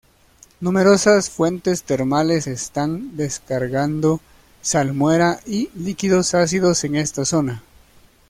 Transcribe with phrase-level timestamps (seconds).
[0.61, 4.19] Numerosas fuentes termales están descargando
[4.59, 7.61] salmuera y líquidos ácidos en esta zona.